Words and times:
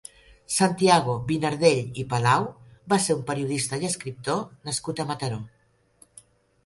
Santiago 0.53 1.13
Vinardell 1.31 1.91
i 2.03 2.07
Palau 2.13 2.47
va 2.95 2.99
ser 3.05 3.17
un 3.21 3.23
periodista 3.29 3.81
i 3.85 3.89
escriptor 3.93 4.43
nascut 4.71 5.03
a 5.05 5.07
Mataró. 5.13 5.39